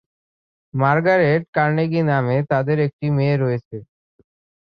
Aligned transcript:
Margaret 0.73 1.41
Carnegie 1.55 2.01
নামে 2.09 2.37
তাদের 2.51 2.77
একটি 2.87 3.05
মেয়ে 3.17 3.35
রয়েছে। 3.37 3.77